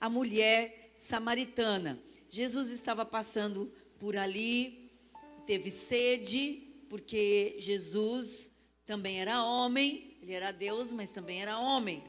[0.00, 1.98] a mulher samaritana.
[2.28, 4.90] Jesus estava passando por ali,
[5.46, 8.52] teve sede, porque Jesus
[8.86, 12.02] também era homem, ele era Deus, mas também era homem.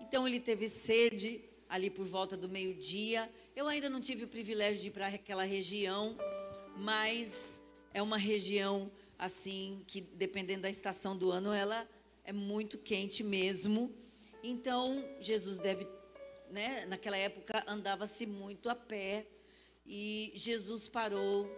[0.00, 3.30] Então ele teve sede ali por volta do meio-dia.
[3.54, 6.16] Eu ainda não tive o privilégio de ir para aquela região,
[6.76, 7.62] mas
[7.94, 11.88] é uma região assim que dependendo da estação do ano ela
[12.24, 13.90] é muito quente mesmo.
[14.42, 15.86] Então Jesus deve,
[16.50, 19.26] né, naquela época andava-se muito a pé
[19.84, 21.50] e Jesus parou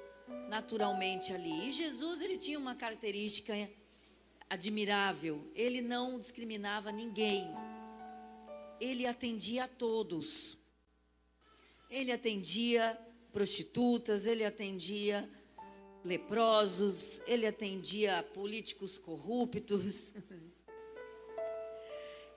[0.49, 1.69] naturalmente ali.
[1.69, 3.55] E Jesus ele tinha uma característica
[4.49, 5.51] admirável.
[5.55, 7.49] Ele não discriminava ninguém.
[8.81, 10.57] Ele atendia a todos.
[11.91, 12.99] Ele atendia
[13.33, 15.29] prostitutas, ele atendia
[16.05, 20.15] leprosos, ele atendia políticos corruptos.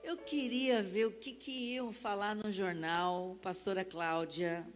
[0.04, 4.66] Eu queria ver o que, que iam falar no jornal, pastora Cláudia,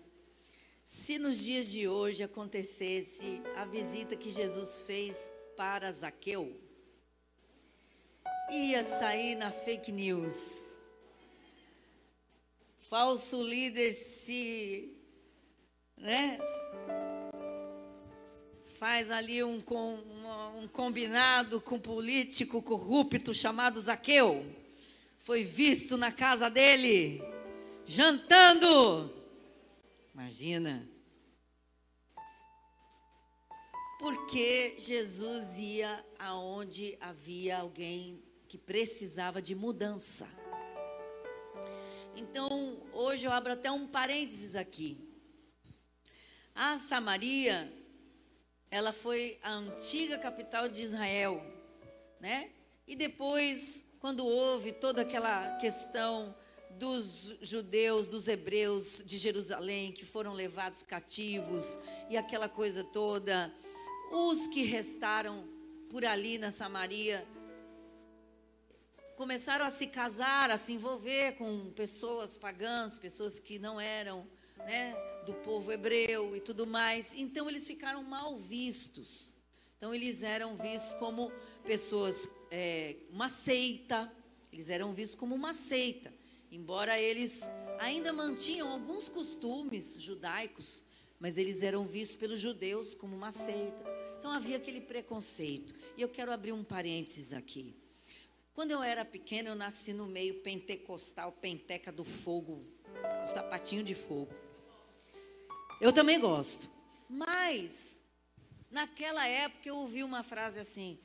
[0.84, 6.56] se nos dias de hoje acontecesse a visita que Jesus fez para Zaqueu,
[8.52, 10.78] ia sair na fake news.
[12.78, 14.96] Falso líder se
[15.96, 16.38] né,
[18.78, 24.64] faz ali um, um, um combinado com político corrupto chamado Zaqueu.
[25.26, 27.20] Foi visto na casa dele,
[27.84, 29.12] jantando.
[30.14, 30.88] Imagina.
[33.98, 40.28] Porque Jesus ia aonde havia alguém que precisava de mudança.
[42.14, 44.96] Então, hoje eu abro até um parênteses aqui.
[46.54, 47.68] A Samaria
[48.70, 51.44] ela foi a antiga capital de Israel,
[52.20, 52.52] né?
[52.86, 56.34] E depois, quando houve toda aquela questão
[56.70, 61.78] dos judeus, dos hebreus de Jerusalém que foram levados cativos
[62.10, 63.52] e aquela coisa toda,
[64.12, 65.48] os que restaram
[65.88, 67.26] por ali na Samaria
[69.16, 74.28] começaram a se casar, a se envolver com pessoas pagãs, pessoas que não eram
[74.58, 77.14] né, do povo hebreu e tudo mais.
[77.14, 79.35] Então eles ficaram mal vistos.
[79.76, 81.30] Então eles eram vistos como
[81.64, 84.10] pessoas, é, uma seita.
[84.52, 86.12] Eles eram vistos como uma seita.
[86.50, 87.42] Embora eles
[87.78, 90.82] ainda mantinham alguns costumes judaicos,
[91.20, 93.84] mas eles eram vistos pelos judeus como uma seita.
[94.18, 95.74] Então havia aquele preconceito.
[95.96, 97.76] E eu quero abrir um parênteses aqui.
[98.54, 102.64] Quando eu era pequena, eu nasci no meio pentecostal, penteca do fogo,
[103.22, 104.34] do sapatinho de fogo.
[105.78, 106.70] Eu também gosto.
[107.08, 108.02] Mas,
[108.76, 111.00] naquela época, eu ouvi uma frase assim: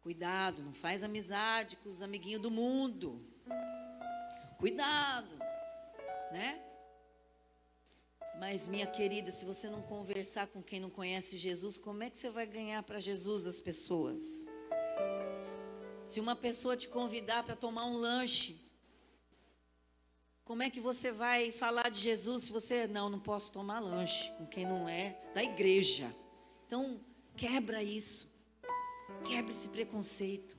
[0.00, 3.24] cuidado, não faz amizade com os amiguinhos do mundo.
[4.58, 5.34] Cuidado,
[6.32, 6.60] né?
[8.40, 12.18] Mas, minha querida, se você não conversar com quem não conhece Jesus, como é que
[12.18, 14.46] você vai ganhar para Jesus as pessoas?
[16.04, 18.58] Se uma pessoa te convidar para tomar um lanche,
[20.44, 24.32] como é que você vai falar de Jesus se você não, não posso tomar lanche
[24.32, 26.12] com quem não é da igreja?
[26.66, 27.00] Então,
[27.36, 28.32] quebra isso.
[29.26, 30.58] Quebra esse preconceito.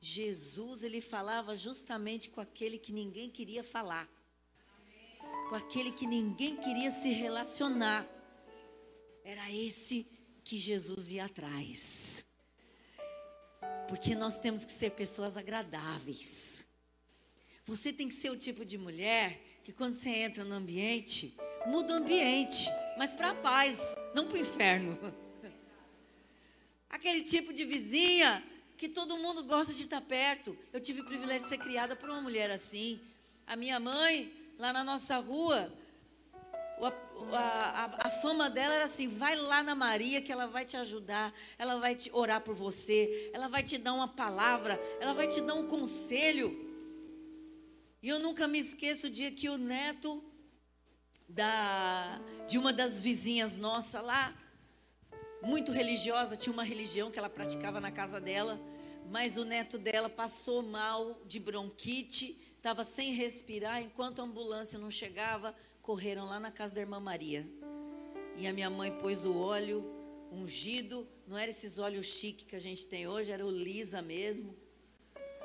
[0.00, 4.08] Jesus, ele falava justamente com aquele que ninguém queria falar.
[5.48, 8.08] Com aquele que ninguém queria se relacionar.
[9.24, 10.08] Era esse
[10.42, 12.26] que Jesus ia atrás.
[13.88, 16.66] Porque nós temos que ser pessoas agradáveis.
[17.64, 21.92] Você tem que ser o tipo de mulher que quando você entra no ambiente, muda
[21.92, 25.21] o ambiente, mas para a paz, não para o inferno.
[27.02, 28.40] Aquele tipo de vizinha
[28.76, 30.56] que todo mundo gosta de estar perto.
[30.72, 33.00] Eu tive o privilégio de ser criada por uma mulher assim.
[33.44, 35.68] A minha mãe, lá na nossa rua,
[36.80, 40.76] a, a, a, fama dela era assim: vai lá na Maria que ela vai te
[40.76, 45.26] ajudar, ela vai te orar por você, ela vai te dar uma palavra, ela vai
[45.26, 46.56] te dar um conselho.
[48.00, 50.22] E eu nunca me esqueço o dia que o neto
[51.28, 54.32] da, de uma das vizinhas nossa lá,
[55.42, 58.60] muito religiosa, tinha uma religião que ela praticava na casa dela,
[59.10, 64.90] mas o neto dela passou mal de bronquite, estava sem respirar, enquanto a ambulância não
[64.90, 67.46] chegava, correram lá na casa da irmã Maria.
[68.36, 69.84] E a minha mãe pôs o óleo
[70.30, 74.56] ungido, não era esses óleos chique que a gente tem hoje, era o lisa mesmo,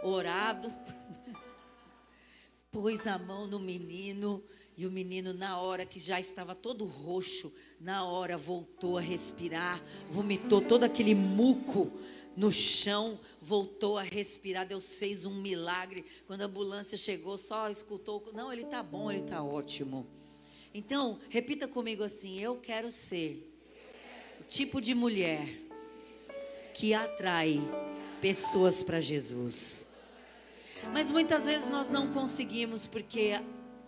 [0.03, 0.73] orado.
[2.71, 4.43] pôs a mão no menino
[4.77, 7.51] e o menino, na hora que já estava todo roxo,
[7.81, 11.91] na hora voltou a respirar, vomitou todo aquele muco
[12.35, 14.67] no chão, voltou a respirar.
[14.67, 16.05] Deus fez um milagre.
[16.27, 18.31] Quando a ambulância chegou, só escutou.
[18.35, 20.05] Não, ele está bom, ele está ótimo.
[20.71, 23.51] Então, repita comigo assim: Eu quero ser
[24.39, 25.59] o tipo de mulher
[26.75, 27.59] que atrai
[28.21, 29.87] pessoas para Jesus.
[30.93, 33.33] Mas muitas vezes nós não conseguimos porque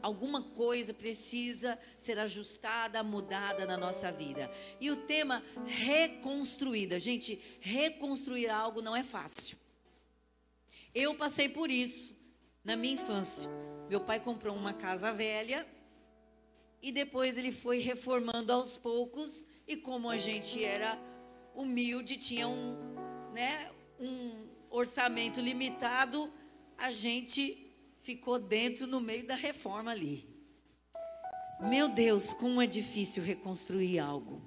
[0.01, 4.51] alguma coisa precisa ser ajustada, mudada na nossa vida.
[4.79, 6.99] E o tema reconstruída.
[6.99, 9.57] Gente, reconstruir algo não é fácil.
[10.93, 12.17] Eu passei por isso
[12.63, 13.49] na minha infância.
[13.89, 15.67] Meu pai comprou uma casa velha
[16.81, 20.97] e depois ele foi reformando aos poucos e como a gente era
[21.53, 22.75] humilde, tinha um,
[23.33, 23.69] né,
[23.99, 26.31] um orçamento limitado,
[26.77, 27.68] a gente
[27.99, 30.27] ficou dentro no meio da reforma ali.
[31.61, 34.41] Meu Deus, como é difícil reconstruir algo.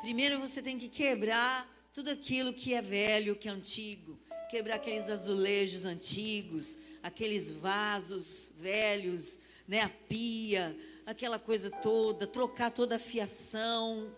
[0.00, 4.18] Primeiro você tem que quebrar tudo aquilo que é velho, que é antigo,
[4.48, 12.94] quebrar aqueles azulejos antigos, aqueles vasos velhos, né, a pia, aquela coisa toda, trocar toda
[12.94, 14.14] a fiação.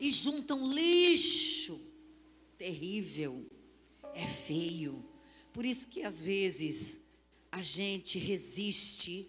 [0.00, 1.80] E juntam lixo
[2.58, 3.46] terrível,
[4.12, 5.04] é feio.
[5.56, 7.00] Por isso que às vezes
[7.50, 9.26] a gente resiste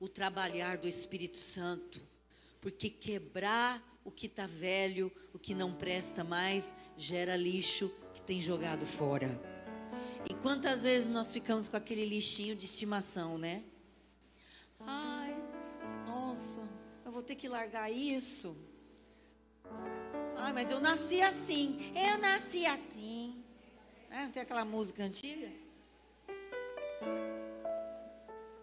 [0.00, 2.00] o trabalhar do Espírito Santo,
[2.60, 8.40] porque quebrar o que está velho, o que não presta mais, gera lixo que tem
[8.42, 9.30] jogado fora.
[10.28, 13.62] E quantas vezes nós ficamos com aquele lixinho de estimação, né?
[14.80, 15.40] Ai,
[16.04, 16.68] nossa,
[17.04, 18.56] eu vou ter que largar isso.
[20.36, 23.23] Ai, mas eu nasci assim, eu nasci assim.
[24.14, 25.48] É, não tem aquela música antiga?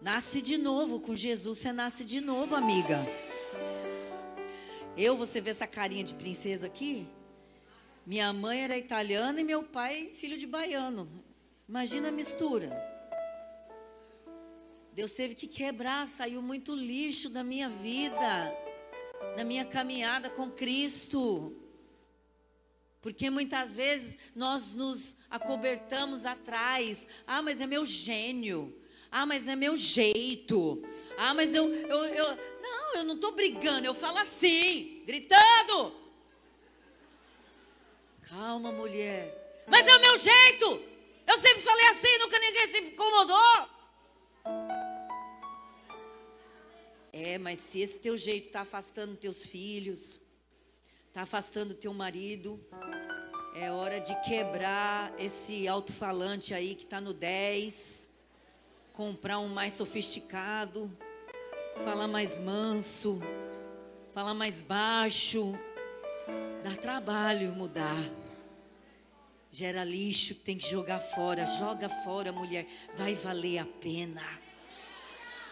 [0.00, 3.06] Nasce de novo, com Jesus você nasce de novo, amiga.
[4.96, 7.06] Eu, você vê essa carinha de princesa aqui?
[8.06, 11.06] Minha mãe era italiana e meu pai filho de baiano.
[11.68, 12.70] Imagina a mistura.
[14.94, 18.56] Deus teve que quebrar, saiu muito lixo da minha vida,
[19.36, 21.61] da minha caminhada com Cristo.
[23.02, 27.08] Porque muitas vezes nós nos acobertamos atrás.
[27.26, 28.72] Ah, mas é meu gênio.
[29.10, 30.80] Ah, mas é meu jeito.
[31.18, 31.68] Ah, mas eu.
[31.68, 32.38] eu, eu...
[32.62, 33.84] Não, eu não estou brigando.
[33.84, 35.92] Eu falo assim, gritando.
[38.28, 39.64] Calma, mulher.
[39.66, 40.82] Mas é o meu jeito.
[41.26, 43.68] Eu sempre falei assim, nunca ninguém se incomodou.
[47.12, 50.21] É, mas se esse teu jeito está afastando teus filhos,
[51.12, 52.58] está afastando teu marido.
[53.54, 58.08] É hora de quebrar esse alto-falante aí que está no 10,
[58.94, 60.90] comprar um mais sofisticado,
[61.84, 63.20] falar mais manso,
[64.14, 65.52] falar mais baixo.
[66.64, 68.02] Dá trabalho mudar.
[69.50, 71.44] Gera lixo que tem que jogar fora.
[71.44, 72.66] Joga fora, mulher.
[72.94, 74.24] Vai valer a pena.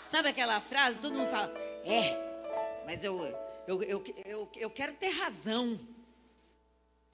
[0.07, 1.03] Sabe aquela frase?
[1.03, 1.53] Todo mundo fala,
[1.85, 5.79] é, mas eu eu, eu, eu, eu quero ter razão.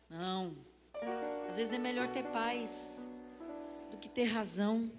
[0.09, 0.57] Não.
[1.47, 3.07] Às vezes é melhor ter paz
[3.91, 4.91] do que ter razão.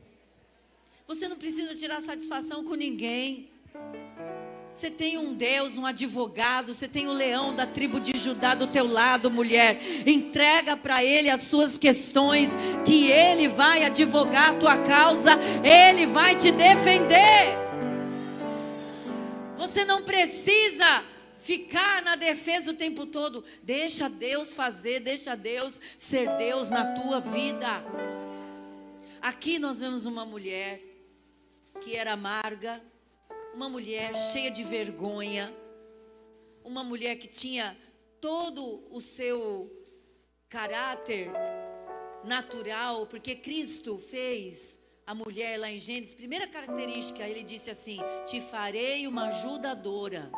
[1.08, 3.50] Você não precisa tirar satisfação com ninguém.
[4.72, 8.68] Você tem um Deus, um advogado, você tem o leão da tribo de Judá do
[8.68, 9.80] teu lado, mulher.
[10.06, 12.52] Entrega para ele as suas questões,
[12.86, 15.32] que ele vai advogar a tua causa,
[15.64, 17.58] ele vai te defender.
[19.58, 21.17] Você não precisa
[21.48, 23.42] ficar na defesa o tempo todo.
[23.64, 27.82] Deixa Deus fazer, deixa Deus ser Deus na tua vida.
[29.22, 30.78] Aqui nós vemos uma mulher
[31.80, 32.84] que era amarga,
[33.56, 35.54] uma mulher cheia de vergonha,
[36.66, 37.78] uma mulher que tinha
[38.20, 39.72] todo o seu
[40.50, 41.32] caráter
[42.26, 48.42] natural, porque Cristo fez a mulher lá em Gênesis, primeira característica, ele disse assim: Te
[48.42, 50.30] farei uma ajudadora.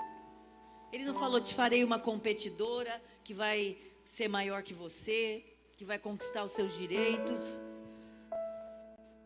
[0.92, 5.46] Ele não falou, te farei uma competidora que vai ser maior que você,
[5.78, 7.62] que vai conquistar os seus direitos.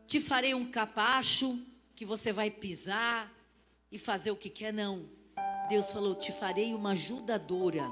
[0.05, 1.57] Te farei um capacho
[1.95, 3.31] que você vai pisar
[3.91, 5.09] e fazer o que quer, não.
[5.69, 7.89] Deus falou, te farei uma ajudadora.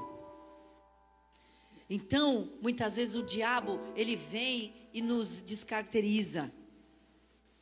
[1.88, 6.52] Então, muitas vezes o diabo, ele vem e nos descaracteriza.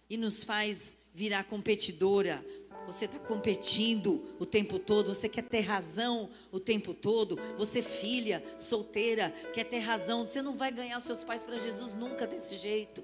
[0.08, 2.44] E nos faz virar competidora,
[2.90, 8.42] você está competindo o tempo todo, você quer ter razão o tempo todo, você filha,
[8.56, 12.56] solteira, quer ter razão, você não vai ganhar os seus pais para Jesus nunca desse
[12.56, 13.02] jeito.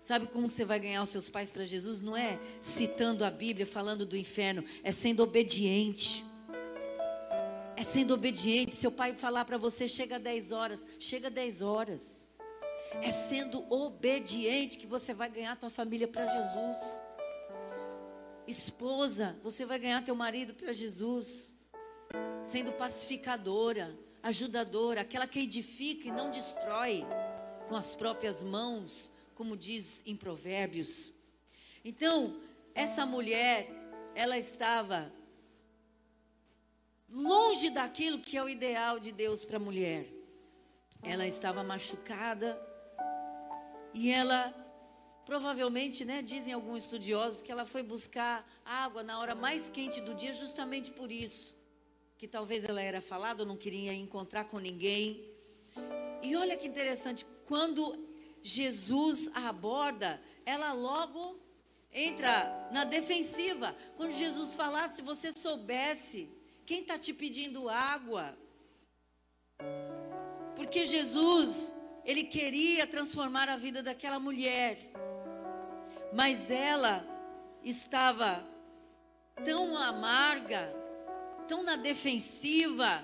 [0.00, 2.02] Sabe como você vai ganhar os seus pais para Jesus?
[2.02, 6.24] Não é citando a Bíblia, falando do inferno, é sendo obediente.
[7.76, 8.74] É É sendo obediente.
[8.76, 12.28] Seu pai falar para você, chega 10 horas, chega 10 horas.
[13.00, 17.00] É sendo obediente que você vai ganhar tua família para Jesus.
[18.46, 21.54] Esposa, você vai ganhar teu marido para Jesus.
[22.44, 27.04] Sendo pacificadora, ajudadora, aquela que edifica e não destrói
[27.68, 31.12] com as próprias mãos, como diz em Provérbios.
[31.84, 32.40] Então,
[32.74, 33.70] essa mulher,
[34.14, 35.12] ela estava
[37.08, 40.06] longe daquilo que é o ideal de Deus para a mulher.
[41.02, 42.60] Ela estava machucada
[43.92, 44.54] e ela
[45.24, 50.14] provavelmente, né, dizem alguns estudiosos que ela foi buscar água na hora mais quente do
[50.14, 51.56] dia justamente por isso,
[52.18, 55.24] que talvez ela era falada, não queria encontrar com ninguém.
[56.22, 57.98] E olha que interessante, quando
[58.42, 61.40] Jesus a aborda, ela logo
[61.92, 63.76] entra na defensiva.
[63.96, 66.28] Quando Jesus falasse, se você soubesse
[66.64, 68.36] quem está te pedindo água?
[70.56, 71.74] Porque Jesus,
[72.04, 74.78] ele queria transformar a vida daquela mulher,
[76.12, 77.04] mas ela
[77.62, 78.44] estava
[79.44, 80.74] tão amarga,
[81.48, 83.02] tão na defensiva.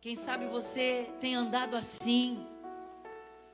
[0.00, 2.44] Quem sabe você tem andado assim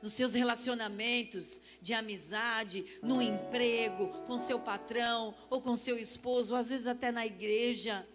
[0.00, 6.68] nos seus relacionamentos de amizade, no emprego, com seu patrão ou com seu esposo, às
[6.68, 8.06] vezes até na igreja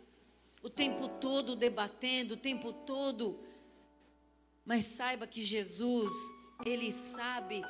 [0.62, 3.40] o tempo todo debatendo, o tempo todo.
[4.66, 6.12] Mas saiba que Jesus,
[6.66, 7.64] Ele sabe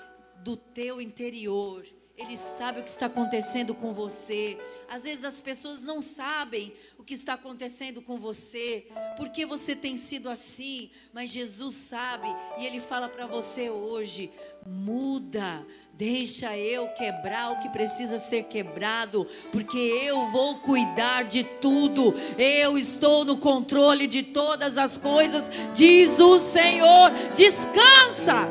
[0.44, 1.86] do teu interior,
[2.20, 4.58] Ele sabe o que está acontecendo com você.
[4.90, 9.96] Às vezes as pessoas não sabem o que está acontecendo com você, porque você tem
[9.96, 14.34] sido assim, mas Jesus sabe e Ele fala para você hoje:
[14.66, 22.14] muda, deixa eu quebrar o que precisa ser quebrado, porque eu vou cuidar de tudo,
[22.38, 27.12] eu estou no controle de todas as coisas, diz o Senhor.
[27.34, 28.46] Descansa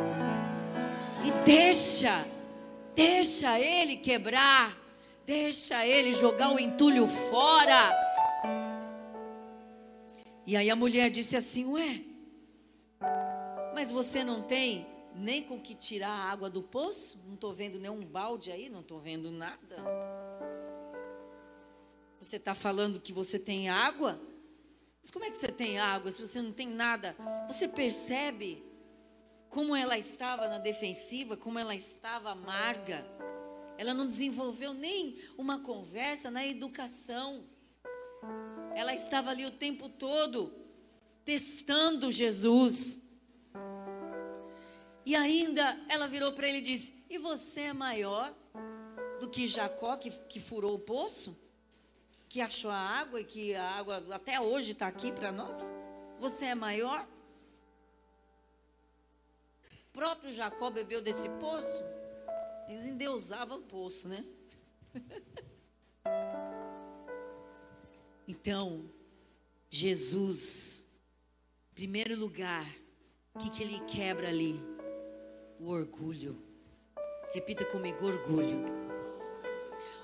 [1.23, 2.27] e deixa,
[2.99, 4.77] deixa Ele quebrar,
[5.25, 7.97] deixa Ele jogar o entulho fora.
[10.45, 12.03] E aí a mulher disse assim: Ué,
[13.73, 17.23] mas você não tem nem com que tirar a água do poço?
[17.25, 19.77] Não estou vendo nenhum balde aí, não estou vendo nada.
[22.21, 24.21] Você está falando que você tem água?
[25.01, 27.15] Mas como é que você tem água se você não tem nada?
[27.47, 28.68] Você percebe
[29.49, 33.05] como ela estava na defensiva, como ela estava amarga.
[33.77, 37.45] Ela não desenvolveu nem uma conversa na educação.
[38.75, 40.53] Ela estava ali o tempo todo
[41.25, 43.01] testando Jesus.
[45.05, 48.35] E ainda ela virou para ele e disse: E você é maior
[49.21, 51.37] do que Jacó, que, que furou o poço?
[52.29, 55.73] Que achou a água e que a água até hoje está aqui para nós?
[56.21, 57.07] Você é maior?
[59.99, 61.85] Próprio Jacó bebeu desse poço?
[62.69, 64.25] Eles endeusavam o poço, né?
[68.29, 68.89] então,
[69.69, 70.87] Jesus,
[71.75, 72.65] primeiro lugar,
[73.35, 74.79] o que, que ele quebra ali?
[75.61, 76.41] o orgulho.
[77.33, 78.65] Repita comigo: orgulho.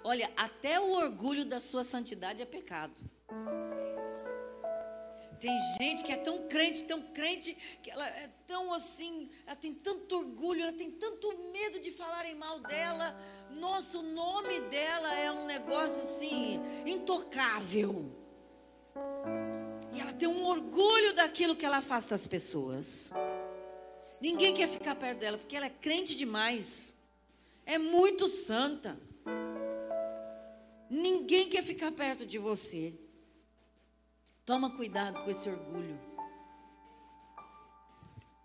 [0.02, 3.00] Olha, até o orgulho da sua santidade é pecado.
[5.44, 9.74] Tem gente que é tão crente, tão crente, que ela é tão assim, ela tem
[9.74, 13.14] tanto orgulho, ela tem tanto medo de falarem mal dela.
[13.50, 18.10] Nossa, o nome dela é um negócio assim, intocável.
[19.92, 23.12] E ela tem um orgulho daquilo que ela faz das pessoas.
[24.22, 26.96] Ninguém quer ficar perto dela, porque ela é crente demais.
[27.66, 28.98] É muito santa.
[30.88, 32.94] Ninguém quer ficar perto de você.
[34.44, 35.98] Toma cuidado com esse orgulho.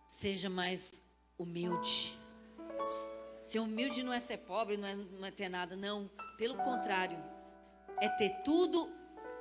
[0.07, 1.03] Seja mais
[1.37, 2.17] humilde.
[3.43, 6.09] Ser humilde não é ser pobre, não é, não é ter nada, não.
[6.37, 7.17] Pelo contrário,
[7.99, 8.89] é ter tudo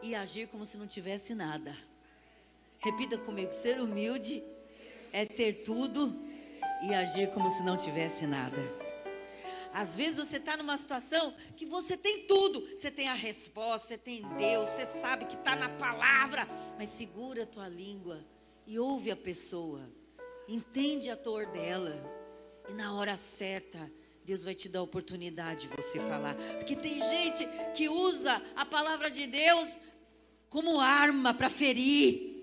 [0.03, 1.77] e agir como se não tivesse nada.
[2.81, 4.43] Repita comigo: ser humilde
[5.13, 6.13] é ter tudo
[6.83, 8.88] e agir como se não tivesse nada.
[9.79, 13.97] Às vezes você está numa situação que você tem tudo, você tem a resposta, você
[13.97, 18.27] tem Deus, você sabe que está na palavra, mas segura a tua língua
[18.67, 19.89] e ouve a pessoa,
[20.49, 21.95] entende a dor dela,
[22.69, 23.79] e na hora certa,
[24.25, 28.67] Deus vai te dar a oportunidade de você falar, porque tem gente que usa a
[28.67, 29.79] palavra de Deus
[30.51, 32.35] como arma para ferir.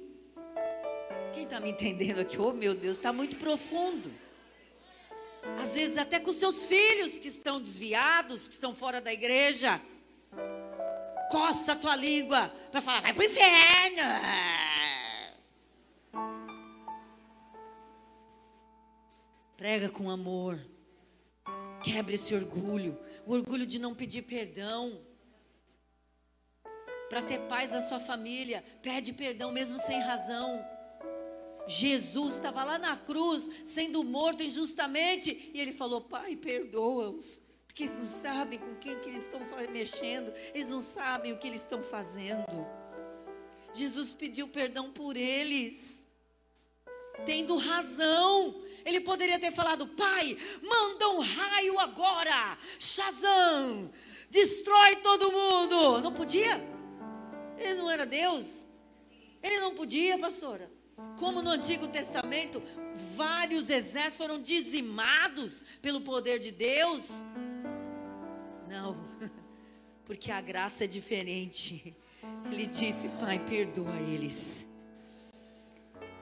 [1.33, 2.39] Quem está me entendendo aqui?
[2.39, 4.09] Oh meu Deus, está muito profundo.
[5.61, 9.81] Às vezes até com seus filhos que estão desviados, que estão fora da igreja.
[11.31, 14.03] Coça a tua língua para falar, vai pro inferno.
[19.57, 20.59] Prega com amor.
[21.83, 22.99] Quebra esse orgulho.
[23.25, 25.01] O orgulho de não pedir perdão.
[27.09, 30.74] Para ter paz na sua família, pede perdão mesmo sem razão.
[31.67, 37.97] Jesus estava lá na cruz, sendo morto injustamente, e ele falou: Pai, perdoa-os, porque eles
[37.97, 39.41] não sabem com quem que eles estão
[39.71, 42.45] mexendo, eles não sabem o que eles estão fazendo.
[43.73, 46.05] Jesus pediu perdão por eles,
[47.25, 48.61] tendo razão.
[48.85, 53.91] Ele poderia ter falado: Pai, manda um raio agora, Shazam,
[54.29, 56.01] destrói todo mundo.
[56.01, 56.61] Não podia?
[57.57, 58.67] Ele não era Deus?
[59.41, 60.74] Ele não podia, pastora?
[61.17, 62.61] Como no Antigo Testamento,
[63.15, 67.23] vários exércitos foram dizimados pelo poder de Deus.
[68.69, 68.95] Não,
[70.05, 71.95] porque a graça é diferente.
[72.51, 74.67] Ele disse: Pai, perdoa eles.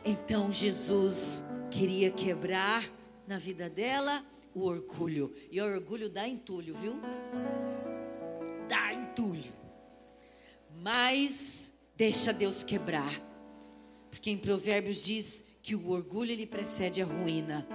[0.04, 2.84] Então Jesus queria quebrar
[3.28, 5.34] na vida dela o orgulho.
[5.52, 7.00] E o orgulho dá entulho, viu?
[8.68, 9.54] Dá entulho.
[10.82, 13.33] Mas deixa Deus quebrar.
[14.24, 17.68] Porque em Provérbios diz que o orgulho ele precede a ruína.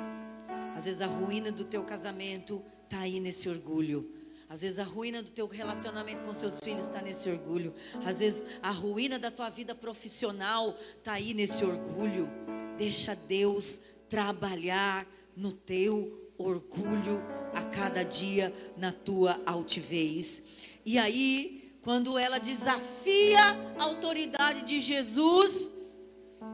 [0.74, 4.10] Às vezes a ruína do teu casamento está aí nesse orgulho.
[4.48, 7.74] Às vezes a ruína do teu relacionamento com seus filhos está nesse orgulho.
[8.02, 12.30] Às vezes a ruína da tua vida profissional está aí nesse orgulho.
[12.78, 20.42] Deixa Deus trabalhar no teu orgulho a cada dia, na tua altivez.
[20.86, 23.38] E aí, quando ela desafia
[23.78, 25.76] a autoridade de Jesus,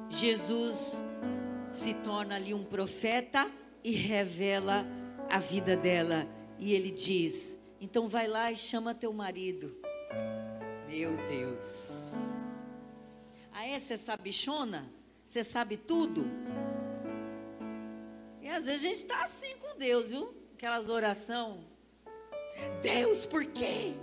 [0.09, 1.05] Jesus
[1.69, 3.51] se torna ali um profeta
[3.83, 4.87] e revela
[5.31, 6.27] a vida dela.
[6.59, 9.77] E ele diz: Então vai lá e chama teu marido.
[10.89, 12.13] Meu Deus.
[13.53, 14.93] A essa é sabichona?
[15.25, 16.25] Você sabe tudo?
[18.41, 20.35] E às vezes a gente está assim com Deus, viu?
[20.55, 21.61] Aquelas orações.
[22.83, 23.95] Deus, por quê?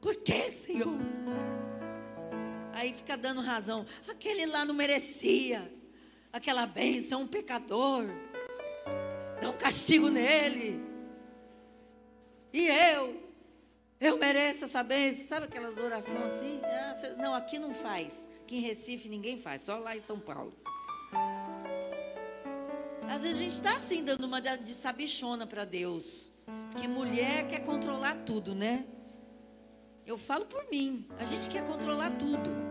[0.00, 0.98] Por quê, Senhor?
[2.80, 3.84] Aí fica dando razão.
[4.08, 5.70] Aquele lá não merecia
[6.32, 8.06] aquela bênção, um pecador.
[9.38, 10.80] Dá um castigo nele.
[12.50, 13.22] E eu?
[14.00, 15.26] Eu mereço essa bênção.
[15.26, 16.58] Sabe aquelas orações assim?
[16.64, 18.26] Ah, não, aqui não faz.
[18.40, 20.56] Aqui em Recife ninguém faz, só lá em São Paulo.
[23.10, 26.32] Às vezes a gente está assim, dando uma de sabichona para Deus.
[26.70, 28.86] Porque mulher quer controlar tudo, né?
[30.06, 31.06] Eu falo por mim.
[31.18, 32.69] A gente quer controlar tudo.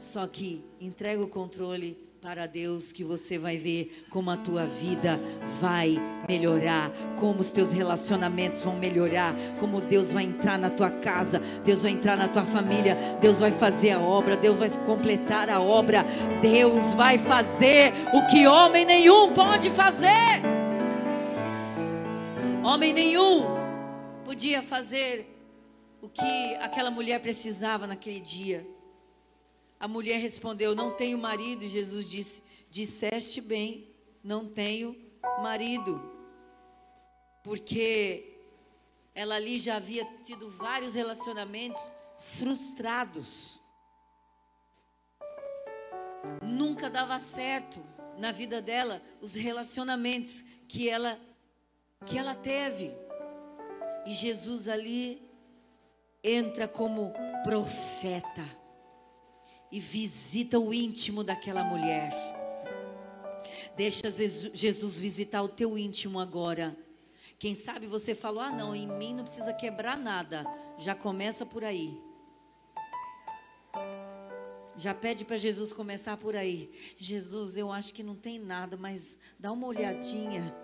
[0.00, 5.20] Só que entrega o controle para Deus que você vai ver como a tua vida
[5.60, 5.94] vai
[6.26, 11.82] melhorar, como os teus relacionamentos vão melhorar, como Deus vai entrar na tua casa, Deus
[11.82, 16.02] vai entrar na tua família, Deus vai fazer a obra, Deus vai completar a obra,
[16.40, 20.40] Deus vai fazer o que homem nenhum pode fazer.
[22.64, 23.44] Homem nenhum
[24.24, 25.26] podia fazer
[26.00, 28.79] o que aquela mulher precisava naquele dia.
[29.80, 31.64] A mulher respondeu: Não tenho marido.
[31.64, 33.88] E Jesus disse: Disseste bem,
[34.22, 34.94] não tenho
[35.42, 35.98] marido.
[37.42, 38.36] Porque
[39.14, 43.58] ela ali já havia tido vários relacionamentos frustrados.
[46.42, 47.82] Nunca dava certo
[48.18, 51.18] na vida dela os relacionamentos que ela
[52.04, 52.92] que ela teve.
[54.04, 55.22] E Jesus ali
[56.22, 57.12] entra como
[57.42, 58.59] profeta
[59.70, 62.12] e visita o íntimo daquela mulher.
[63.76, 66.76] Deixa Jesus visitar o teu íntimo agora.
[67.38, 70.44] Quem sabe você falou: ah, não, em mim não precisa quebrar nada.
[70.78, 71.98] Já começa por aí.
[74.76, 76.70] Já pede para Jesus começar por aí.
[76.98, 80.54] Jesus, eu acho que não tem nada, mas dá uma olhadinha.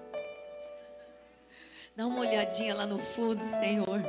[1.94, 4.02] Dá uma olhadinha lá no fundo, Senhor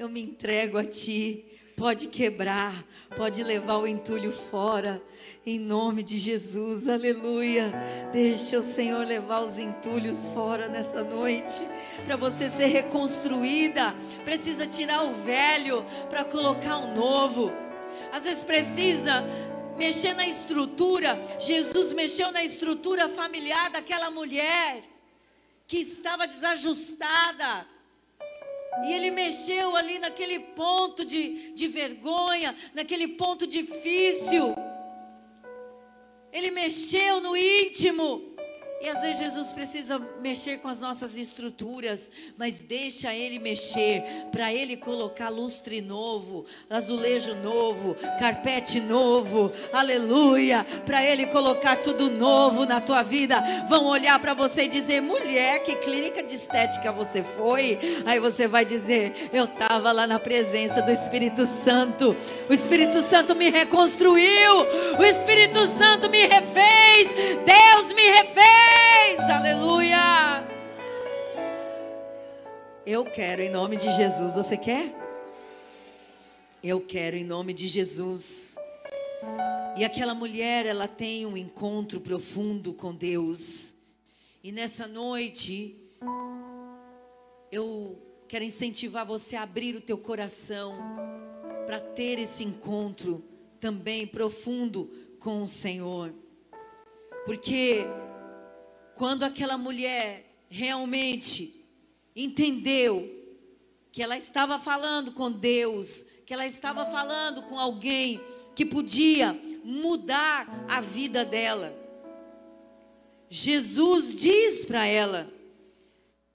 [0.00, 1.44] eu me entrego a Ti.
[1.80, 2.74] Pode quebrar,
[3.16, 5.02] pode levar o entulho fora,
[5.46, 7.72] em nome de Jesus, aleluia.
[8.12, 11.66] Deixa o Senhor levar os entulhos fora nessa noite,
[12.04, 13.94] para você ser reconstruída.
[14.26, 17.50] Precisa tirar o velho para colocar o novo.
[18.12, 19.24] Às vezes precisa
[19.78, 21.18] mexer na estrutura.
[21.38, 24.82] Jesus mexeu na estrutura familiar daquela mulher
[25.66, 27.66] que estava desajustada
[28.84, 34.54] e ele mexeu ali naquele ponto de, de vergonha, naquele ponto difícil.
[36.32, 38.29] Ele mexeu no íntimo.
[38.80, 44.54] E às vezes Jesus precisa mexer com as nossas estruturas, mas deixa Ele mexer, para
[44.54, 52.80] Ele colocar lustre novo, azulejo novo, carpete novo, aleluia, para Ele colocar tudo novo na
[52.80, 53.44] tua vida.
[53.68, 57.78] Vão olhar para você e dizer: mulher, que clínica de estética você foi?
[58.06, 62.16] Aí você vai dizer: eu estava lá na presença do Espírito Santo,
[62.48, 64.54] o Espírito Santo me reconstruiu,
[64.98, 67.12] o Espírito Santo me refez,
[67.44, 68.69] Deus me refez
[69.32, 69.98] aleluia.
[72.84, 74.34] Eu quero em nome de Jesus.
[74.34, 74.94] Você quer?
[76.62, 78.56] Eu quero em nome de Jesus.
[79.76, 83.74] E aquela mulher, ela tem um encontro profundo com Deus.
[84.42, 85.76] E nessa noite,
[87.52, 90.74] eu quero incentivar você a abrir o teu coração
[91.66, 93.24] para ter esse encontro
[93.58, 96.12] também profundo com o Senhor.
[97.24, 97.84] Porque
[99.00, 101.64] quando aquela mulher realmente
[102.14, 103.08] entendeu
[103.90, 108.20] que ela estava falando com Deus, que ela estava falando com alguém
[108.54, 109.32] que podia
[109.64, 111.74] mudar a vida dela.
[113.30, 115.32] Jesus diz para ela: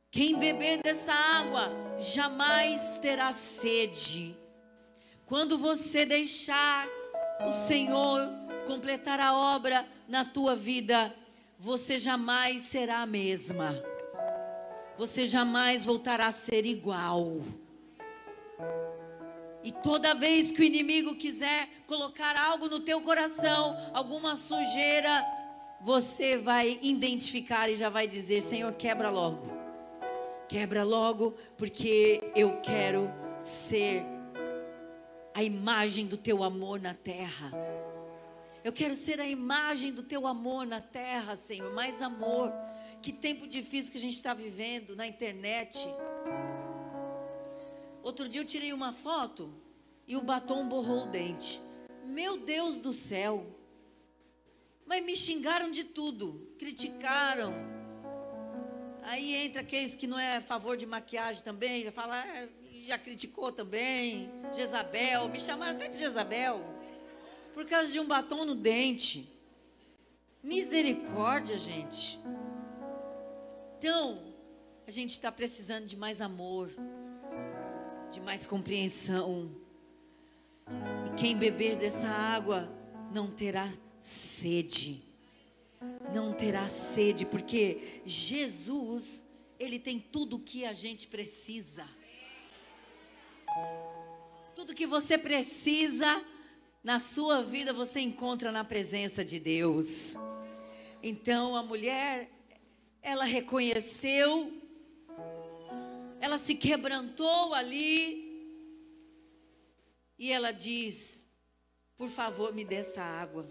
[0.10, 4.36] quem beber dessa água jamais terá sede.
[5.28, 6.88] Quando você deixar
[7.48, 8.28] o Senhor
[8.66, 11.16] completar a obra na tua vida,
[11.58, 13.74] você jamais será a mesma.
[14.98, 17.42] Você jamais voltará a ser igual.
[19.64, 25.26] E toda vez que o inimigo quiser colocar algo no teu coração, alguma sujeira,
[25.82, 29.54] você vai identificar e já vai dizer: Senhor, quebra logo.
[30.48, 34.06] Quebra logo, porque eu quero ser
[35.34, 37.52] a imagem do teu amor na terra.
[38.66, 41.72] Eu quero ser a imagem do teu amor na terra, Senhor.
[41.76, 42.52] Mais amor.
[43.00, 45.88] Que tempo difícil que a gente está vivendo na internet.
[48.02, 49.54] Outro dia eu tirei uma foto
[50.08, 51.62] e o batom borrou o dente.
[52.08, 53.46] Meu Deus do céu.
[54.84, 56.52] Mas me xingaram de tudo.
[56.58, 57.54] Criticaram.
[59.04, 61.84] Aí entra aqueles que não é a favor de maquiagem também.
[61.84, 62.48] Já fala, ah,
[62.84, 64.28] já criticou também.
[64.52, 65.30] Jezabel.
[65.30, 66.75] Me chamaram até de Jezabel
[67.56, 69.30] por causa de um batom no dente.
[70.44, 72.20] Misericórdia, gente.
[73.78, 74.22] Então,
[74.86, 76.70] a gente está precisando de mais amor,
[78.12, 79.50] de mais compreensão.
[81.08, 82.70] E quem beber dessa água
[83.14, 85.02] não terá sede.
[86.14, 89.24] Não terá sede, porque Jesus,
[89.58, 91.86] Ele tem tudo o que a gente precisa.
[94.54, 96.22] Tudo que você precisa
[96.86, 100.14] na sua vida você encontra na presença de Deus.
[101.02, 102.30] Então a mulher,
[103.02, 104.54] ela reconheceu,
[106.22, 108.24] ela se quebrantou ali,
[110.20, 111.28] e ela diz:
[111.98, 113.50] Por favor, me dê essa água.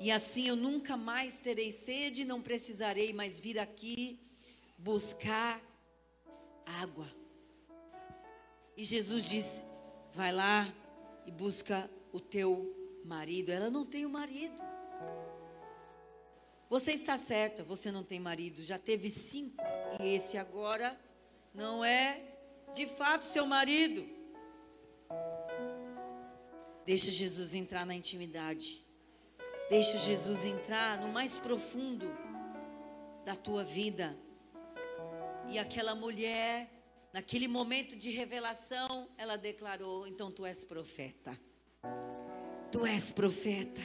[0.00, 4.18] E assim eu nunca mais terei sede, não precisarei mais vir aqui
[4.76, 5.62] buscar
[6.82, 7.06] água.
[8.76, 9.64] E Jesus disse:
[10.12, 10.66] Vai lá,
[11.26, 13.50] e busca o teu marido.
[13.50, 14.62] Ela não tem o um marido.
[16.68, 19.62] Você está certa, você não tem marido, já teve cinco,
[20.00, 20.98] e esse agora
[21.54, 22.20] não é
[22.74, 24.04] de fato seu marido.
[26.84, 28.84] Deixa Jesus entrar na intimidade.
[29.68, 32.06] Deixa Jesus entrar no mais profundo
[33.24, 34.16] da tua vida.
[35.48, 36.68] E aquela mulher
[37.16, 41.34] Naquele momento de revelação, ela declarou: Então tu és profeta.
[42.70, 43.80] Tu és profeta.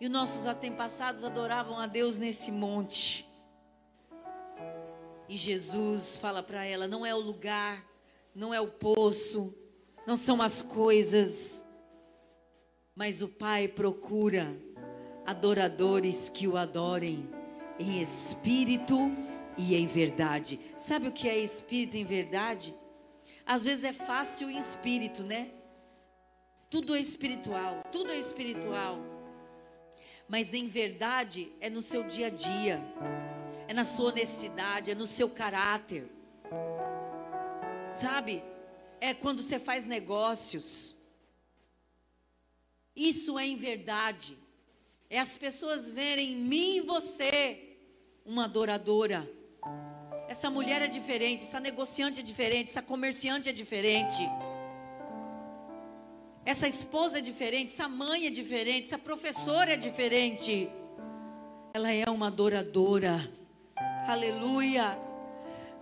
[0.00, 3.28] E os nossos antepassados adoravam a Deus nesse monte.
[5.28, 7.86] E Jesus fala para ela: Não é o lugar,
[8.34, 9.54] não é o poço,
[10.06, 11.62] não são as coisas,
[12.94, 14.56] mas o Pai procura
[15.26, 17.28] adoradores que o adorem
[17.78, 20.60] em espírito e em verdade.
[20.76, 22.74] Sabe o que é espírito em verdade?
[23.44, 25.50] Às vezes é fácil em espírito, né?
[26.70, 28.98] Tudo é espiritual, tudo é espiritual.
[30.28, 32.80] Mas em verdade é no seu dia a dia,
[33.68, 36.08] é na sua honestidade, é no seu caráter.
[37.92, 38.42] Sabe?
[39.00, 40.96] É quando você faz negócios.
[42.96, 44.38] Isso é em verdade.
[45.10, 47.76] É as pessoas verem em mim e você
[48.24, 49.28] uma adoradora
[50.32, 54.22] essa mulher é diferente, essa negociante é diferente, essa comerciante é diferente.
[56.42, 60.70] Essa esposa é diferente, essa mãe é diferente, essa professora é diferente.
[61.74, 63.14] ela é uma adoradora.
[64.08, 64.98] Aleluia.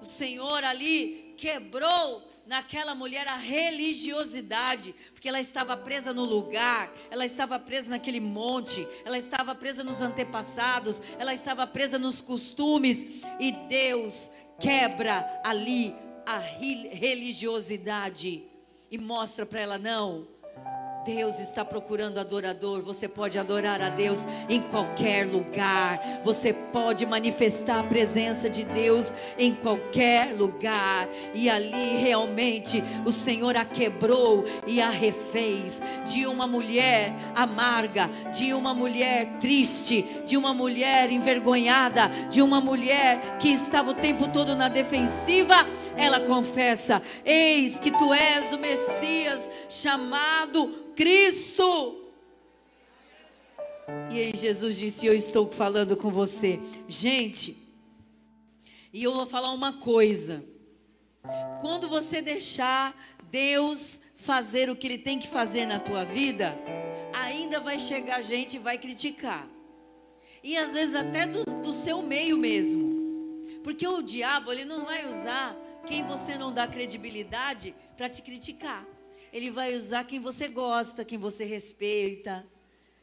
[0.00, 7.24] O Senhor ali quebrou naquela mulher a religiosidade, porque ela estava presa no lugar, ela
[7.24, 13.52] estava presa naquele monte, ela estava presa nos antepassados, ela estava presa nos costumes, e
[13.68, 15.94] Deus quebra ali
[16.26, 18.42] a religiosidade
[18.90, 20.26] e mostra para ela: não,
[21.04, 22.82] Deus está procurando adorador.
[22.82, 25.98] Você pode adorar a Deus em qualquer lugar.
[26.22, 31.08] Você pode manifestar a presença de Deus em qualquer lugar.
[31.34, 35.82] E ali realmente o Senhor a quebrou e a refez.
[36.04, 43.38] De uma mulher amarga, de uma mulher triste, de uma mulher envergonhada, de uma mulher
[43.38, 45.66] que estava o tempo todo na defensiva.
[45.96, 52.12] Ela confessa: Eis que tu és o Messias chamado Cristo.
[54.10, 56.60] E aí Jesus disse: Eu estou falando com você.
[56.86, 57.56] Gente,
[58.92, 60.44] e eu vou falar uma coisa.
[61.62, 62.94] Quando você deixar
[63.30, 66.54] Deus fazer o que Ele tem que fazer na tua vida,
[67.14, 69.48] ainda vai chegar gente e vai criticar.
[70.44, 73.40] E às vezes até do, do seu meio mesmo.
[73.64, 78.86] Porque o diabo, ele não vai usar quem você não dá credibilidade para te criticar.
[79.32, 82.46] Ele vai usar quem você gosta, quem você respeita,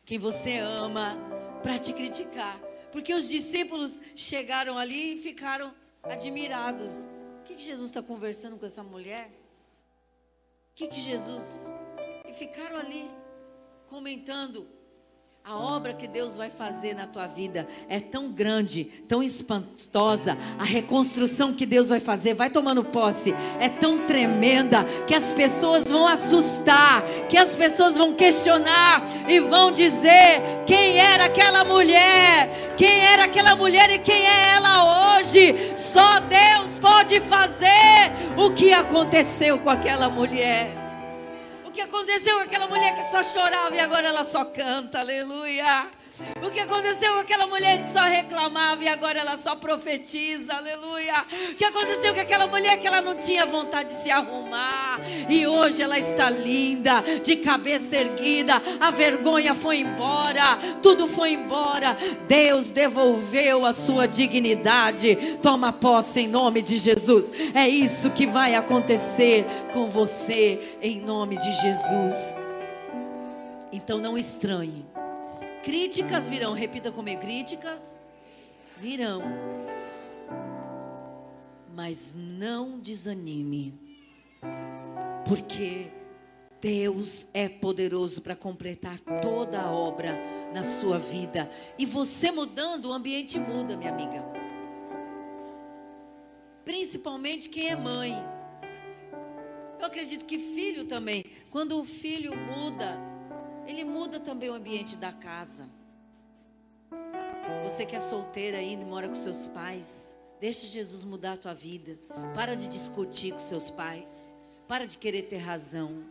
[0.06, 1.16] quem você ama,
[1.64, 2.60] para te criticar.
[2.92, 7.08] Porque os discípulos chegaram ali e ficaram admirados.
[7.40, 9.28] O que, que Jesus está conversando com essa mulher?
[10.72, 11.70] O que, que Jesus.
[12.28, 13.10] E ficaram ali
[13.88, 14.77] comentando.
[15.50, 20.38] A obra que Deus vai fazer na tua vida é tão grande, tão espantosa.
[20.60, 25.86] A reconstrução que Deus vai fazer, vai tomando posse, é tão tremenda que as pessoas
[25.86, 33.00] vão assustar, que as pessoas vão questionar e vão dizer quem era aquela mulher, quem
[33.00, 35.56] era aquela mulher e quem é ela hoje.
[35.78, 40.87] Só Deus pode fazer o que aconteceu com aquela mulher
[41.78, 45.88] que aconteceu com aquela mulher que só chorava e agora ela só canta, aleluia.
[46.46, 51.26] O que aconteceu com aquela mulher que só reclamava e agora ela só profetiza, aleluia.
[51.52, 55.00] O que aconteceu com aquela mulher que ela não tinha vontade de se arrumar
[55.30, 61.98] e hoje ela está linda, de cabeça erguida, a vergonha foi embora, tudo foi embora.
[62.28, 65.38] Deus devolveu a sua dignidade.
[65.42, 67.30] Toma posse em nome de Jesus.
[67.54, 72.36] É isso que vai acontecer com você em nome de Jesus.
[73.72, 74.87] Então não estranhe
[75.68, 78.00] Críticas virão, repita comigo: críticas
[78.78, 79.22] virão.
[81.76, 83.78] Mas não desanime,
[85.28, 85.92] porque
[86.62, 90.18] Deus é poderoso para completar toda a obra
[90.54, 91.52] na sua vida.
[91.78, 94.24] E você mudando, o ambiente muda, minha amiga.
[96.64, 98.14] Principalmente quem é mãe.
[99.78, 101.26] Eu acredito que filho também.
[101.52, 103.07] Quando o filho muda,
[103.68, 105.70] ele muda também o ambiente da casa.
[107.64, 111.54] Você que é solteira ainda e mora com seus pais, deixa Jesus mudar a tua
[111.54, 112.00] vida.
[112.34, 114.34] Para de discutir com seus pais.
[114.68, 116.06] Para de querer ter razão.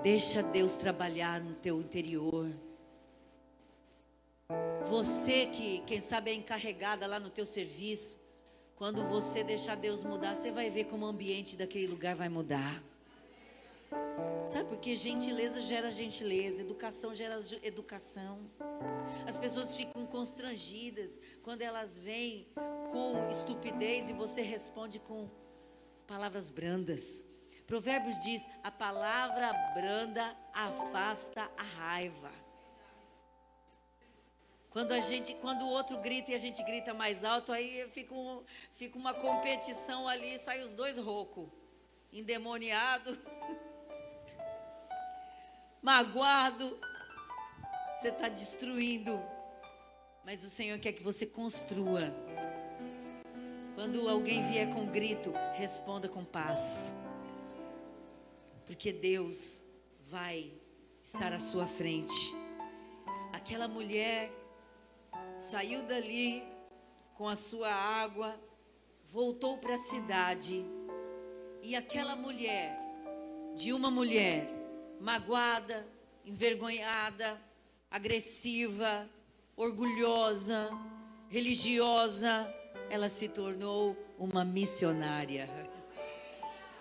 [0.00, 2.48] Deixa Deus trabalhar no teu interior.
[4.86, 8.18] Você que, quem sabe, é encarregada lá no teu serviço,
[8.76, 12.82] quando você deixar Deus mudar, você vai ver como o ambiente daquele lugar vai mudar.
[14.44, 14.96] Sabe por quê?
[14.96, 18.50] Gentileza gera gentileza, educação gera educação.
[19.26, 22.48] As pessoas ficam constrangidas quando elas vêm
[22.90, 25.28] com estupidez e você responde com
[26.06, 27.22] palavras brandas.
[27.66, 32.32] Provérbios diz: a palavra branda afasta a raiva.
[34.70, 38.14] Quando a gente, quando o outro grita e a gente grita mais alto, aí fica,
[38.14, 41.52] um, fica uma competição ali, sai os dois rouco,
[42.12, 43.16] endemoniado.
[45.82, 46.78] magoado,
[47.96, 49.20] você está destruindo.
[50.24, 52.12] Mas o Senhor quer que você construa.
[53.74, 56.94] Quando alguém vier com grito, responda com paz.
[58.66, 59.64] Porque Deus
[60.10, 60.52] vai
[61.02, 62.34] estar à sua frente.
[63.32, 64.30] Aquela mulher
[65.34, 66.42] saiu dali
[67.14, 68.38] com a sua água,
[69.04, 70.64] voltou para a cidade.
[71.62, 72.78] E aquela mulher,
[73.54, 74.57] de uma mulher,
[75.00, 75.86] magoada,
[76.24, 77.40] envergonhada,
[77.90, 79.08] agressiva,
[79.56, 80.70] orgulhosa,
[81.28, 82.52] religiosa,
[82.90, 85.48] ela se tornou uma missionária.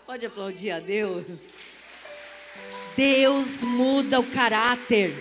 [0.06, 1.26] Pode aplaudir a Deus?
[2.96, 5.14] Deus muda o caráter,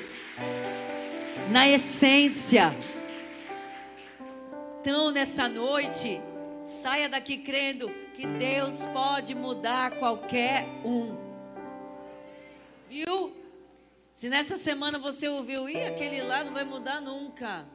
[1.50, 2.72] na essência.
[4.80, 6.20] Então, nessa noite,
[6.64, 11.25] saia daqui crendo que Deus pode mudar qualquer um.
[12.88, 13.32] Viu?
[14.12, 17.66] Se nessa semana você ouviu, e aquele lá não vai mudar nunca.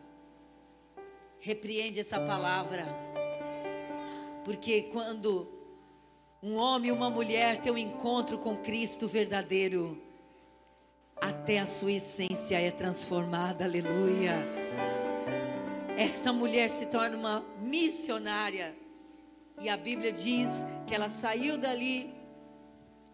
[1.39, 2.85] Repreende essa palavra.
[4.43, 5.47] Porque quando
[6.41, 10.01] um homem e uma mulher têm um encontro com Cristo verdadeiro,
[11.15, 14.35] até a sua essência é transformada, aleluia.
[15.95, 18.75] Essa mulher se torna uma missionária.
[19.61, 22.11] E a Bíblia diz que ela saiu dali,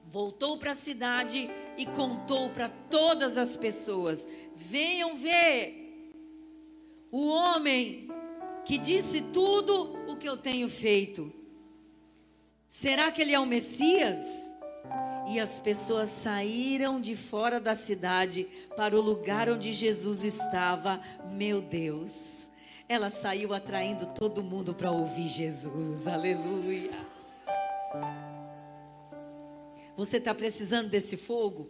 [0.05, 6.11] voltou para a cidade e contou para todas as pessoas: venham ver
[7.11, 8.09] o homem
[8.65, 11.31] que disse tudo o que eu tenho feito.
[12.67, 14.55] Será que ele é o Messias?
[15.29, 21.01] E as pessoas saíram de fora da cidade para o lugar onde Jesus estava.
[21.31, 22.49] Meu Deus.
[22.89, 26.07] Ela saiu atraindo todo mundo para ouvir Jesus.
[26.07, 26.91] Aleluia.
[29.97, 31.67] Você está precisando desse fogo?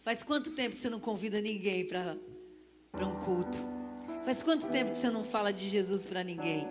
[0.00, 2.16] Faz quanto tempo que você não convida ninguém para
[3.04, 3.58] um culto?
[4.24, 6.68] Faz quanto tempo que você não fala de Jesus para ninguém?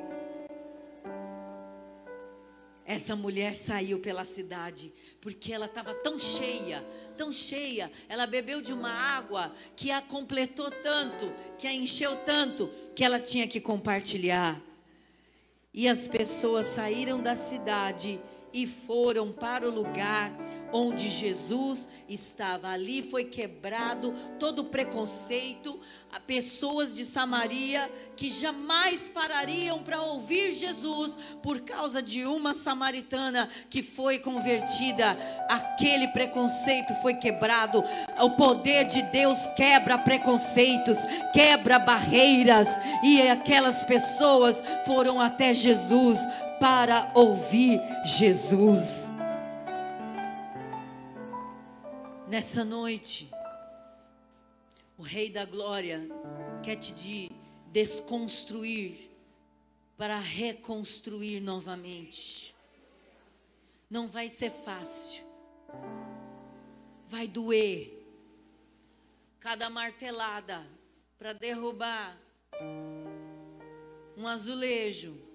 [2.86, 6.82] Essa mulher saiu pela cidade porque ela estava tão cheia,
[7.17, 7.91] tão cheia.
[8.08, 13.19] Ela bebeu de uma água que a completou tanto, que a encheu tanto, que ela
[13.19, 14.58] tinha que compartilhar.
[15.73, 18.21] E as pessoas saíram da cidade
[18.54, 20.32] e foram para o lugar
[20.72, 22.70] onde Jesus estava.
[22.70, 25.80] Ali foi quebrado todo o preconceito.
[26.26, 33.82] Pessoas de Samaria que jamais parariam para ouvir Jesus por causa de uma samaritana que
[33.84, 35.18] foi convertida.
[35.48, 37.84] Aquele preconceito foi quebrado.
[38.20, 40.98] O poder de Deus quebra preconceitos,
[41.32, 42.68] quebra barreiras.
[43.04, 46.20] E aquelas pessoas foram até Jesus
[46.60, 49.12] para ouvir Jesus.
[52.28, 53.30] Nessa noite,
[54.98, 56.08] o Rei da Glória
[56.63, 57.32] quer te
[57.72, 59.10] desconstruir
[59.96, 62.56] para reconstruir novamente.
[63.89, 65.24] Não vai ser fácil,
[67.08, 67.93] vai doer.
[69.39, 70.65] Cada martelada
[71.17, 72.17] para derrubar
[74.17, 75.27] um azulejo,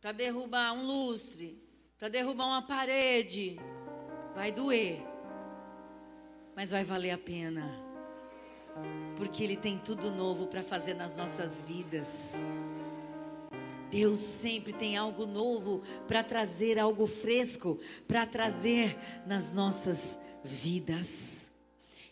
[0.00, 1.62] para derrubar um lustre,
[1.98, 3.60] para derrubar uma parede,
[4.34, 5.08] vai doer
[6.58, 7.72] mas vai valer a pena.
[9.14, 12.34] Porque Ele tem tudo novo para fazer nas nossas vidas.
[13.88, 21.52] Deus sempre tem algo novo para trazer, algo fresco para trazer nas nossas vidas.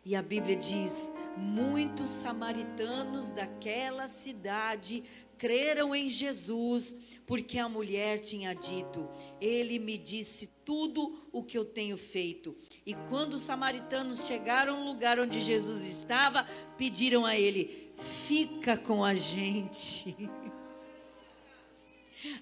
[0.04, 5.02] E a Bíblia diz: muitos samaritanos daquela cidade
[5.38, 6.94] creram em Jesus,
[7.26, 9.08] porque a mulher tinha dito:
[9.40, 12.54] Ele me disse tudo o que eu tenho feito.
[12.84, 16.46] E quando os samaritanos chegaram no lugar onde Jesus estava,
[16.76, 17.92] pediram a ele:
[18.26, 20.16] Fica com a gente.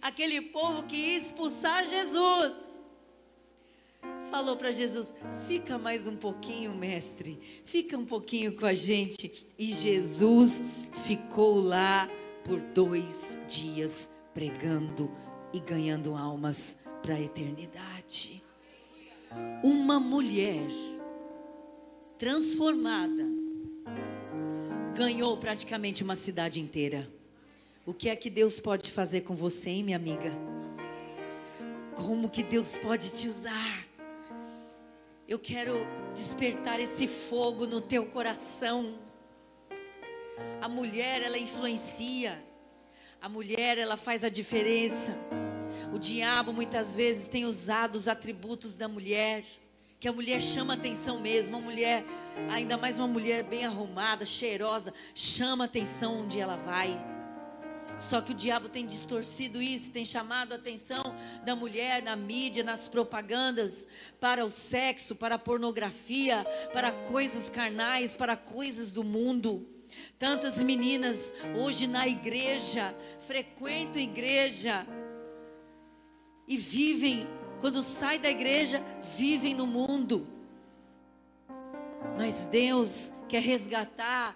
[0.00, 2.80] Aquele povo que ia expulsar Jesus.
[4.30, 5.14] Falou para Jesus:
[5.46, 7.62] Fica mais um pouquinho, mestre.
[7.64, 9.48] Fica um pouquinho com a gente.
[9.58, 10.62] E Jesus
[11.04, 12.08] ficou lá
[12.44, 15.10] por dois dias pregando
[15.52, 18.42] e ganhando almas para a eternidade.
[19.62, 20.68] Uma mulher
[22.18, 23.24] transformada
[24.94, 27.08] ganhou praticamente uma cidade inteira.
[27.86, 30.32] O que é que Deus pode fazer com você, hein, minha amiga?
[31.94, 33.86] Como que Deus pode te usar?
[35.28, 38.94] Eu quero despertar esse fogo no teu coração
[40.60, 42.42] a mulher, ela influencia.
[43.20, 45.16] A mulher, ela faz a diferença.
[45.92, 49.44] O diabo muitas vezes tem usado os atributos da mulher,
[50.00, 52.04] que a mulher chama atenção mesmo, uma mulher,
[52.50, 56.92] ainda mais uma mulher bem arrumada, cheirosa, chama atenção onde ela vai.
[57.96, 62.64] Só que o diabo tem distorcido isso, tem chamado a atenção da mulher na mídia,
[62.64, 63.86] nas propagandas,
[64.18, 69.73] para o sexo, para a pornografia, para coisas carnais, para coisas do mundo.
[70.24, 72.96] Tantas meninas hoje na igreja,
[73.26, 74.86] frequentam igreja
[76.48, 77.26] e vivem,
[77.60, 78.82] quando saem da igreja,
[79.18, 80.26] vivem no mundo.
[82.16, 84.34] Mas Deus quer resgatar,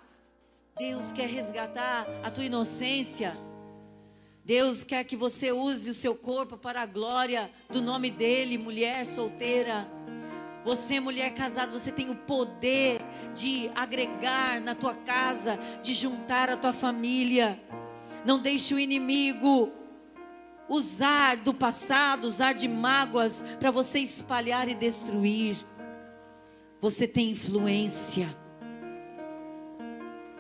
[0.76, 3.34] Deus quer resgatar a tua inocência.
[4.44, 9.06] Deus quer que você use o seu corpo para a glória do nome dEle, mulher
[9.06, 9.90] solteira.
[10.68, 13.00] Você, mulher casada, você tem o poder
[13.34, 17.58] de agregar na tua casa, de juntar a tua família.
[18.22, 19.72] Não deixe o inimigo
[20.68, 25.56] usar do passado, usar de mágoas para você espalhar e destruir.
[26.78, 28.28] Você tem influência.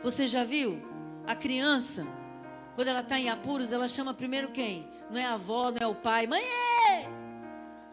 [0.02, 0.86] Você já viu
[1.26, 2.06] a criança,
[2.74, 4.86] quando ela está em apuros, ela chama primeiro quem?
[5.10, 6.26] Não é a avó, não é o pai.
[6.26, 6.44] Mãe!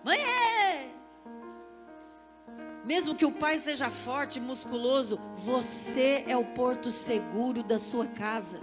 [0.03, 0.94] Mãe!
[2.85, 8.59] Mesmo que o pai seja forte, musculoso, você é o porto seguro da sua casa.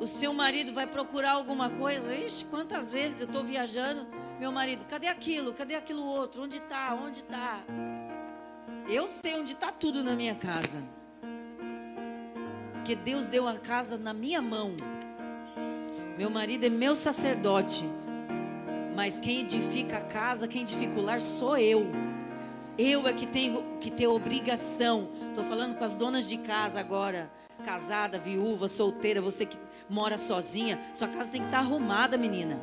[0.00, 2.14] O seu marido vai procurar alguma coisa.
[2.14, 4.06] Ixi, quantas vezes eu estou viajando,
[4.40, 5.52] meu marido, cadê aquilo?
[5.52, 6.42] Cadê aquilo outro?
[6.42, 6.94] Onde está?
[6.94, 7.60] Onde está?
[8.88, 10.82] Eu sei onde está tudo na minha casa.
[12.72, 14.74] Porque Deus deu a casa na minha mão.
[16.16, 17.84] Meu marido é meu sacerdote.
[18.96, 21.86] Mas quem edifica a casa, quem edifica o lar sou eu.
[22.84, 25.08] Eu é que tenho que ter obrigação.
[25.28, 27.30] Estou falando com as donas de casa agora.
[27.64, 29.56] Casada, viúva, solteira, você que
[29.88, 30.80] mora sozinha.
[30.92, 32.60] Sua casa tem que estar tá arrumada, menina.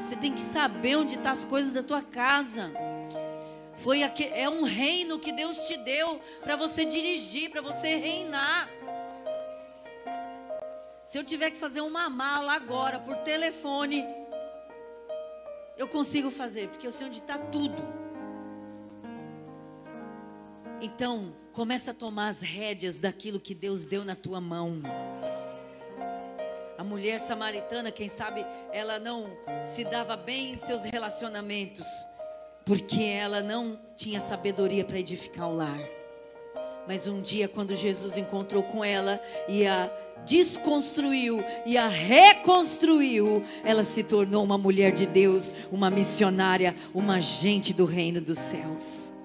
[0.00, 2.72] Você tem que saber onde estão tá as coisas da tua casa.
[3.76, 8.66] Foi aqui, é um reino que Deus te deu para você dirigir, para você reinar.
[11.04, 14.06] Se eu tiver que fazer uma mala agora por telefone,
[15.76, 17.97] eu consigo fazer, porque eu sei onde está tudo.
[20.80, 24.80] Então, começa a tomar as rédeas daquilo que Deus deu na tua mão.
[26.76, 29.26] A mulher samaritana, quem sabe, ela não
[29.60, 31.84] se dava bem em seus relacionamentos,
[32.64, 35.80] porque ela não tinha sabedoria para edificar o lar.
[36.86, 39.90] Mas um dia, quando Jesus encontrou com ela e a
[40.24, 47.74] desconstruiu e a reconstruiu, ela se tornou uma mulher de Deus, uma missionária, uma agente
[47.74, 49.17] do reino dos céus.